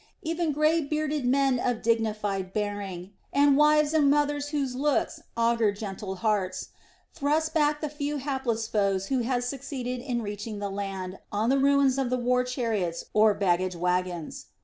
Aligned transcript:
Even 0.23 0.51
grey 0.51 0.81
bearded 0.81 1.25
men 1.25 1.59
of 1.59 1.83
dignified 1.83 2.53
bearing, 2.53 3.11
and 3.31 3.55
wives 3.55 3.93
and 3.93 4.09
mothers 4.09 4.49
whose 4.49 4.73
looks 4.73 5.21
augured 5.37 5.75
gentle 5.77 6.15
hearts 6.15 6.69
thrust 7.13 7.53
back 7.53 7.81
the 7.81 7.87
few 7.89 8.17
hapless 8.17 8.65
foes 8.67 9.09
who 9.13 9.19
had 9.19 9.43
succeeded 9.43 9.99
in 9.99 10.23
reaching 10.23 10.57
the 10.57 10.71
land 10.71 11.19
on 11.31 11.49
the 11.51 11.59
ruins 11.59 11.99
of 11.99 12.09
the 12.09 12.17
war 12.17 12.43
chariots 12.43 13.05
or 13.13 13.35
baggage 13.35 13.75
wagons. 13.75 14.47